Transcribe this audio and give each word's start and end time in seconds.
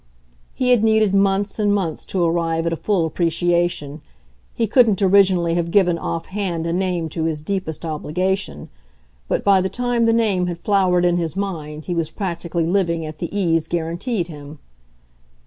He 0.55 0.71
had 0.71 0.83
needed 0.83 1.13
months 1.13 1.59
and 1.59 1.71
months 1.71 2.03
to 2.05 2.23
arrive 2.23 2.65
at 2.65 2.73
a 2.73 2.75
full 2.75 3.05
appreciation 3.05 4.01
he 4.51 4.65
couldn't 4.65 4.99
originally 4.99 5.53
have 5.53 5.69
given 5.69 5.99
offhand 5.99 6.65
a 6.65 6.73
name 6.73 7.07
to 7.09 7.25
his 7.25 7.39
deepest 7.39 7.85
obligation; 7.85 8.69
but 9.27 9.43
by 9.43 9.61
the 9.61 9.69
time 9.69 10.07
the 10.07 10.11
name 10.11 10.47
had 10.47 10.57
flowered 10.57 11.05
in 11.05 11.17
his 11.17 11.35
mind 11.35 11.85
he 11.85 11.93
was 11.93 12.09
practically 12.09 12.65
living 12.65 13.05
at 13.05 13.19
the 13.19 13.29
ease 13.31 13.67
guaranteed 13.67 14.25
him. 14.27 14.57